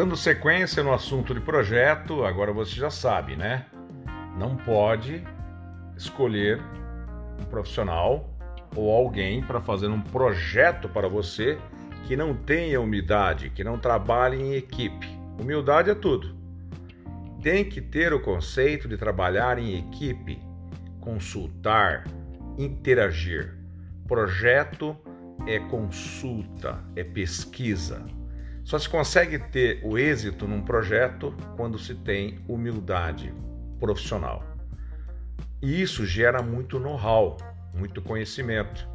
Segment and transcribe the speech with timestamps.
[0.00, 3.66] Dando sequência no assunto de projeto, agora você já sabe, né?
[4.38, 5.22] Não pode
[5.94, 6.58] escolher
[7.38, 8.34] um profissional
[8.74, 11.58] ou alguém para fazer um projeto para você
[12.06, 15.06] que não tenha humildade, que não trabalhe em equipe.
[15.38, 16.34] Humildade é tudo.
[17.42, 20.40] Tem que ter o conceito de trabalhar em equipe,
[20.98, 22.04] consultar,
[22.56, 23.54] interagir.
[24.08, 24.96] Projeto
[25.46, 28.02] é consulta, é pesquisa.
[28.70, 33.34] Só se consegue ter o êxito num projeto quando se tem humildade
[33.80, 34.44] profissional.
[35.60, 37.36] E isso gera muito know-how,
[37.74, 38.88] muito conhecimento.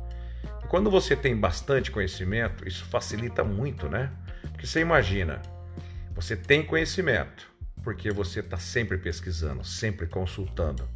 [0.64, 4.14] E quando você tem bastante conhecimento, isso facilita muito, né?
[4.44, 5.42] Porque você imagina,
[6.14, 7.52] você tem conhecimento,
[7.84, 10.88] porque você está sempre pesquisando, sempre consultando.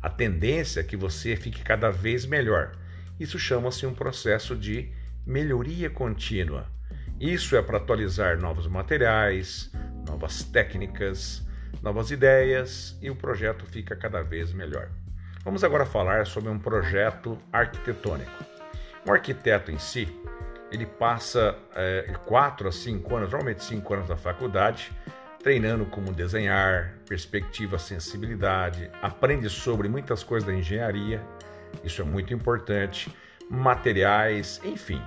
[0.00, 2.78] A tendência é que você fique cada vez melhor.
[3.18, 4.92] Isso chama-se um processo de
[5.26, 6.77] melhoria contínua.
[7.20, 9.72] Isso é para atualizar novos materiais,
[10.06, 11.44] novas técnicas,
[11.82, 14.88] novas ideias e o projeto fica cada vez melhor.
[15.42, 18.30] Vamos agora falar sobre um projeto arquitetônico.
[19.04, 20.08] Um arquiteto em si,
[20.70, 24.92] ele passa é, quatro a cinco anos, normalmente cinco anos da faculdade,
[25.42, 31.20] treinando como desenhar, perspectiva, sensibilidade, aprende sobre muitas coisas da engenharia,
[31.82, 33.12] isso é muito importante,
[33.50, 35.02] materiais, enfim,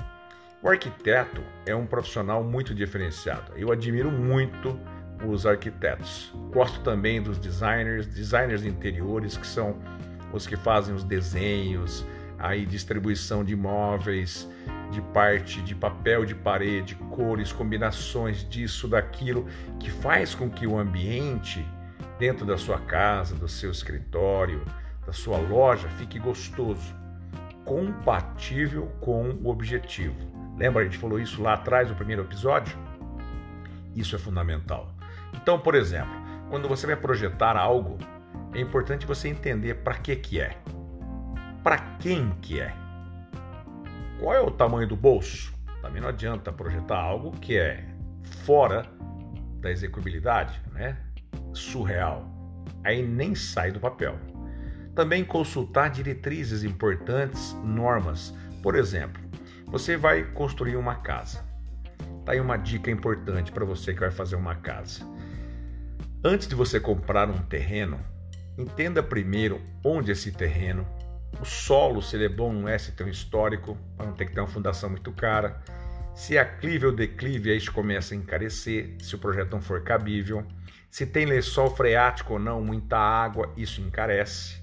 [0.63, 3.51] o arquiteto é um profissional muito diferenciado.
[3.55, 4.79] Eu admiro muito
[5.25, 6.31] os arquitetos.
[6.53, 9.75] Gosto também dos designers, designers de interiores, que são
[10.31, 12.05] os que fazem os desenhos,
[12.37, 14.47] aí distribuição de imóveis,
[14.91, 19.47] de parte de papel de parede, cores, combinações disso, daquilo,
[19.79, 21.65] que faz com que o ambiente
[22.19, 24.63] dentro da sua casa, do seu escritório,
[25.05, 26.95] da sua loja fique gostoso,
[27.72, 30.14] compatível com o objetivo.
[30.58, 32.78] Lembra, a gente falou isso lá atrás no primeiro episódio?
[33.95, 34.94] Isso é fundamental.
[35.33, 36.12] Então, por exemplo,
[36.50, 37.97] quando você vai projetar algo,
[38.53, 40.57] é importante você entender para que que é.
[41.63, 42.73] Para quem que é?
[44.19, 45.53] Qual é o tamanho do bolso?
[45.81, 47.85] Também não adianta projetar algo que é
[48.44, 48.85] fora
[49.62, 50.97] da execuibilidade, né?
[51.53, 52.29] Surreal.
[52.84, 54.19] Aí nem sai do papel.
[54.96, 58.34] Também consultar diretrizes importantes, normas.
[58.62, 59.22] Por exemplo,
[59.68, 61.44] você vai construir uma casa.
[62.25, 65.06] Tá aí uma dica importante para você que vai fazer uma casa.
[66.24, 68.00] Antes de você comprar um terreno,
[68.57, 70.85] entenda primeiro onde esse terreno,
[71.40, 74.25] o solo, se ele é bom, não é, se tem um histórico, para não ter
[74.25, 75.63] que ter uma fundação muito cara.
[76.13, 79.81] Se é aclive ou declive, aí isso começa a encarecer, se o projeto não for
[79.81, 80.46] cabível.
[80.91, 84.60] Se tem lençol freático ou não, muita água, isso encarece.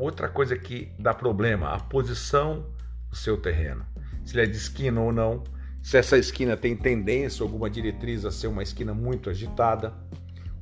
[0.00, 2.66] Outra coisa que dá problema, a posição
[3.08, 3.84] do seu terreno
[4.24, 5.42] se ele é de esquina ou não,
[5.82, 9.92] se essa esquina tem tendência, alguma diretriz a ser uma esquina muito agitada.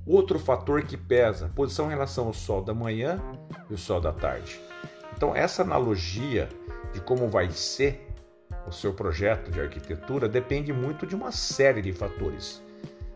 [0.07, 3.21] Outro fator que pesa, posição em relação ao sol da manhã
[3.69, 4.59] e o sol da tarde.
[5.15, 6.49] Então, essa analogia
[6.95, 8.07] de como vai ser
[8.67, 12.63] o seu projeto de arquitetura depende muito de uma série de fatores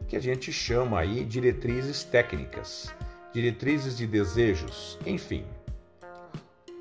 [0.07, 2.95] que a gente chama aí diretrizes técnicas,
[3.33, 5.47] diretrizes de desejos, enfim,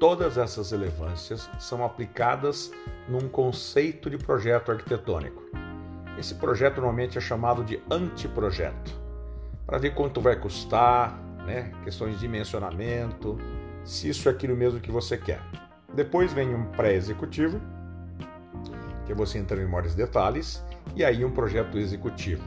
[0.01, 2.71] Todas essas relevâncias são aplicadas
[3.07, 5.43] num conceito de projeto arquitetônico.
[6.17, 8.99] Esse projeto normalmente é chamado de anteprojeto,
[9.63, 11.71] para ver quanto vai custar, né?
[11.83, 13.37] questões de dimensionamento,
[13.85, 15.39] se isso é aquilo mesmo que você quer.
[15.93, 17.61] Depois vem um pré-executivo,
[19.05, 22.43] que você entra em maiores detalhes, e aí um projeto executivo.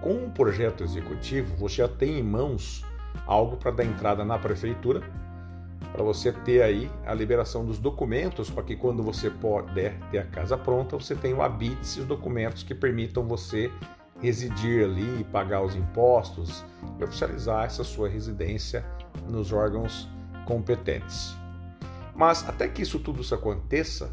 [0.00, 2.86] Com um projeto executivo, você já tem em mãos
[3.26, 5.02] algo para dar entrada na prefeitura
[5.92, 10.26] para você ter aí a liberação dos documentos para que quando você puder ter a
[10.26, 13.70] casa pronta, você tenha o habite os documentos que permitam você
[14.20, 16.64] residir ali, pagar os impostos
[16.98, 18.84] e oficializar essa sua residência
[19.28, 20.08] nos órgãos
[20.44, 21.34] competentes.
[22.14, 24.12] Mas até que isso tudo isso aconteça,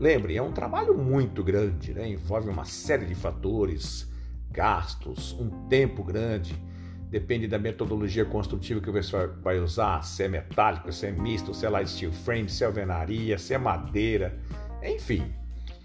[0.00, 2.08] lembre, é um trabalho muito grande, né?
[2.08, 4.08] envolve uma série de fatores,
[4.50, 6.71] gastos, um tempo grande
[7.12, 11.66] depende da metodologia construtiva que você vai usar, se é metálico, se é misto, se
[11.66, 14.40] é light steel frame, se é alvenaria, se é madeira,
[14.82, 15.30] enfim.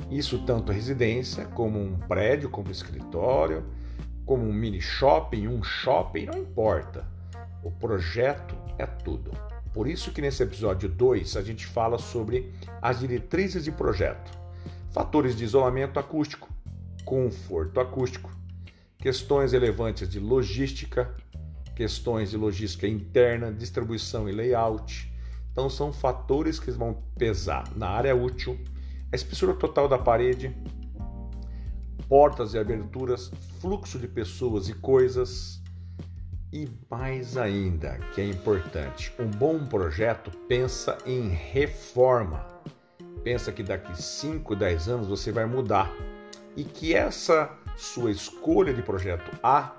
[0.10, 3.66] Isso tanto residência, como um prédio, como um escritório,
[4.26, 7.06] como um mini shopping, um shopping, não importa.
[7.62, 9.32] O projeto é tudo.
[9.74, 14.32] Por isso que nesse episódio 2 a gente fala sobre as diretrizes de projeto,
[14.92, 16.48] fatores de isolamento acústico,
[17.04, 18.32] conforto acústico,
[18.98, 21.16] questões relevantes de logística,
[21.76, 25.12] questões de logística interna, distribuição e layout.
[25.52, 28.60] Então, são fatores que vão pesar na área útil,
[29.12, 30.56] a espessura total da parede,
[32.08, 35.62] portas e aberturas, fluxo de pessoas e coisas.
[36.52, 42.48] E mais ainda, que é importante, um bom projeto pensa em reforma.
[43.24, 45.94] Pensa que daqui 5, 10 anos você vai mudar
[46.56, 49.72] e que essa sua escolha de projeto A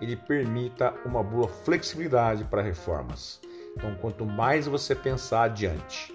[0.00, 3.40] ele permita uma boa flexibilidade para reformas.
[3.76, 6.12] Então, quanto mais você pensar adiante,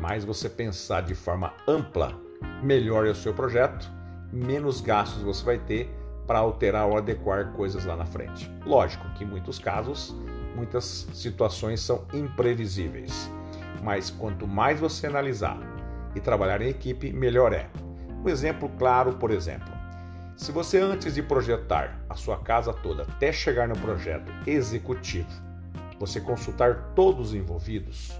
[0.00, 2.18] mais você pensar de forma ampla,
[2.62, 3.90] melhor é o seu projeto,
[4.32, 5.90] menos gastos você vai ter
[6.26, 8.50] para alterar ou adequar coisas lá na frente.
[8.64, 10.14] Lógico que em muitos casos,
[10.54, 13.30] muitas situações são imprevisíveis,
[13.82, 15.58] mas quanto mais você analisar
[16.14, 17.68] e trabalhar em equipe, melhor é.
[18.24, 19.75] Um exemplo claro, por exemplo,
[20.36, 25.28] se você antes de projetar a sua casa toda até chegar no projeto executivo,
[25.98, 28.12] você consultar todos os envolvidos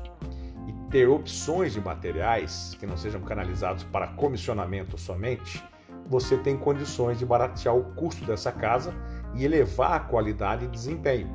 [0.66, 5.62] e ter opções de materiais que não sejam canalizados para comissionamento somente,
[6.08, 8.94] você tem condições de baratear o custo dessa casa
[9.34, 11.28] e elevar a qualidade e desempenho.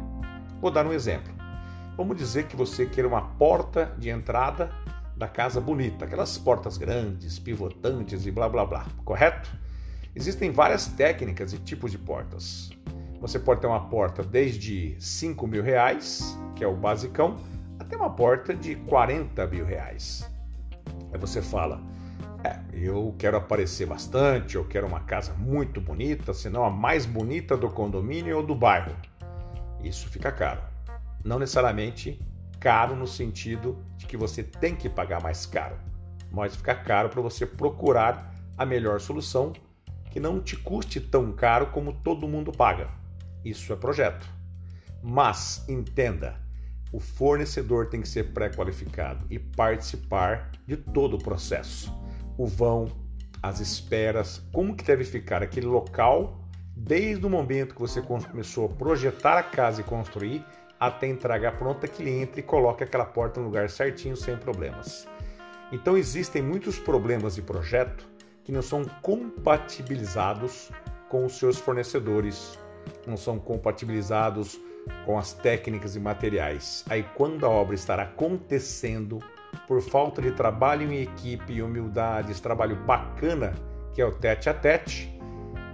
[0.59, 1.31] Vou dar um exemplo.
[1.95, 4.71] Vamos dizer que você quer uma porta de entrada
[5.15, 9.51] da casa bonita, aquelas portas grandes, pivotantes e blá blá blá, correto?
[10.13, 12.69] Existem várias técnicas e tipos de portas.
[13.21, 17.37] Você pode ter uma porta desde 5 mil reais, que é o basicão,
[17.79, 20.29] até uma porta de 40 mil reais.
[21.13, 21.81] Aí você fala,
[22.43, 27.55] é, eu quero aparecer bastante, eu quero uma casa muito bonita, senão a mais bonita
[27.55, 28.95] do condomínio ou do bairro.
[29.81, 30.61] Isso fica caro.
[31.23, 32.19] Não necessariamente
[32.59, 35.77] caro no sentido de que você tem que pagar mais caro,
[36.29, 39.53] mas fica caro para você procurar a melhor solução
[40.11, 42.89] que não te custe tão caro como todo mundo paga.
[43.43, 44.29] Isso é projeto.
[45.01, 46.39] Mas entenda,
[46.91, 51.91] o fornecedor tem que ser pré-qualificado e participar de todo o processo
[52.41, 52.87] o vão,
[53.41, 56.39] as esperas, como que deve ficar aquele local
[56.75, 60.43] desde o momento que você começou a projetar a casa e construir
[60.79, 65.07] até entregar pronta que ele entre e coloque aquela porta no lugar certinho sem problemas.
[65.71, 68.07] Então existem muitos problemas de projeto
[68.43, 70.71] que não são compatibilizados
[71.09, 72.57] com os seus fornecedores,
[73.05, 74.59] não são compatibilizados
[75.05, 76.83] com as técnicas e materiais.
[76.89, 79.19] Aí quando a obra estará acontecendo,
[79.67, 83.53] por falta de trabalho em equipe e humildade, esse trabalho bacana
[83.93, 85.13] que é o tete a tete,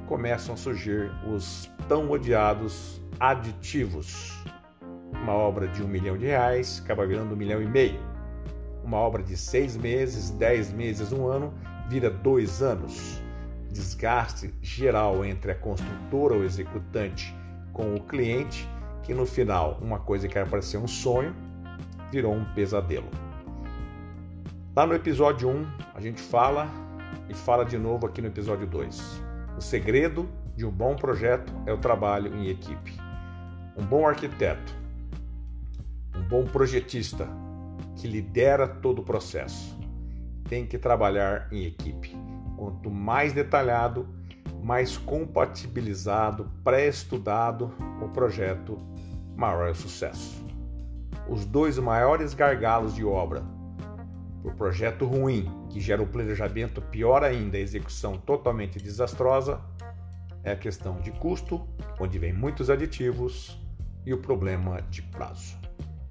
[0.07, 4.33] começam a surgir os tão odiados aditivos.
[5.11, 7.99] Uma obra de um milhão de reais acaba virando um milhão e meio.
[8.83, 11.53] Uma obra de seis meses, dez meses, um ano,
[11.87, 13.21] vira dois anos.
[13.71, 17.35] Desgaste geral entre a construtora ou executante
[17.73, 18.67] com o cliente,
[19.03, 21.35] que no final, uma coisa que era para ser um sonho,
[22.11, 23.09] virou um pesadelo.
[24.75, 26.67] Lá no episódio 1, a gente fala
[27.29, 29.21] e fala de novo aqui no episódio 2.
[29.57, 32.97] O segredo de um bom projeto é o trabalho em equipe.
[33.77, 34.73] Um bom arquiteto,
[36.15, 37.27] um bom projetista
[37.95, 39.76] que lidera todo o processo,
[40.47, 42.15] tem que trabalhar em equipe.
[42.55, 44.07] Quanto mais detalhado,
[44.63, 48.77] mais compatibilizado, pré-estudado o projeto,
[49.35, 50.45] maior é o sucesso.
[51.29, 53.43] Os dois maiores gargalos de obra
[54.47, 59.59] o projeto ruim, que gera o planejamento pior ainda, a execução totalmente desastrosa,
[60.43, 61.67] é a questão de custo,
[61.99, 63.61] onde vem muitos aditivos,
[64.05, 65.57] e o problema de prazo.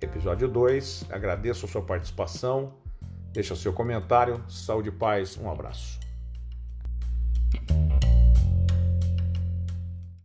[0.03, 2.75] Episódio 2, agradeço a sua participação,
[3.37, 6.01] deixa seu comentário, saúde e paz, um abraço.